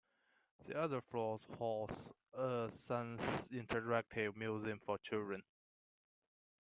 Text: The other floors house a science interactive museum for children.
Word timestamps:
The 0.65 0.75
other 0.79 0.99
floors 1.11 1.45
house 1.59 2.11
a 2.33 2.71
science 2.87 3.21
interactive 3.51 4.35
museum 4.35 4.79
for 4.83 4.97
children. 4.97 5.43